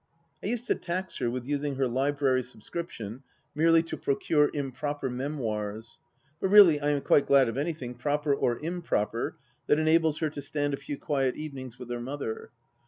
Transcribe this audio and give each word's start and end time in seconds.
I 0.43 0.47
used 0.47 0.65
to 0.65 0.73
tax 0.73 1.17
her 1.17 1.29
with 1.29 1.45
using 1.45 1.75
her 1.75 1.87
Library 1.87 2.41
subscription 2.41 3.21
merely 3.53 3.83
to 3.83 3.95
procure 3.95 4.49
Improper 4.51 5.11
Memoirs, 5.11 5.99
but 6.39 6.47
really 6.47 6.79
I 6.79 6.89
am 6.89 7.01
quite 7.01 7.27
glad 7.27 7.47
of 7.47 7.55
anything, 7.55 7.93
proper 7.93 8.33
or 8.33 8.57
improper, 8.61 9.37
that 9.67 9.77
enables 9.77 10.17
her 10.17 10.31
to 10.31 10.41
stand 10.41 10.73
a 10.73 10.77
few 10.77 10.97
quiet 10.97 11.35
evenings 11.35 11.77
with 11.77 11.91
her 11.91 12.01
mother. 12.01 12.49